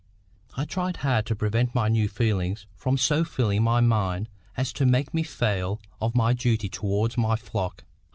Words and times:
I 0.57 0.65
tried 0.65 0.97
hard 1.05 1.27
to 1.27 1.35
prevent 1.35 1.75
my 1.75 1.87
new 1.87 2.09
feelings 2.09 2.65
from 2.75 2.97
so 2.97 3.23
filling 3.23 3.61
my 3.61 3.81
mind 3.81 4.29
as 4.57 4.73
to 4.73 4.85
make 4.87 5.13
me 5.13 5.21
fail 5.21 5.79
of 6.01 6.15
my 6.15 6.33
duty 6.33 6.69
towards 6.69 7.19
my 7.19 7.35
flock. 7.35 7.83